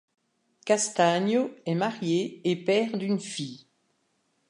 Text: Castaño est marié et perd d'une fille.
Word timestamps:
Castaño 0.65 1.51
est 1.63 1.75
marié 1.75 2.41
et 2.43 2.55
perd 2.55 2.95
d'une 2.97 3.19
fille. 3.19 3.67